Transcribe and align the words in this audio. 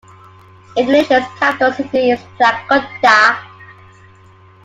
Indonesia's 0.75 1.21
capital 1.37 1.71
city 1.73 2.09
is 2.09 2.19
Jakarta. 2.39 3.37